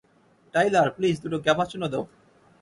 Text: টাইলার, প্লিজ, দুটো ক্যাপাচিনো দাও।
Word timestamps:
টাইলার, 0.53 0.87
প্লিজ, 0.95 1.15
দুটো 1.23 1.37
ক্যাপাচিনো 1.45 1.87
দাও। 1.93 2.03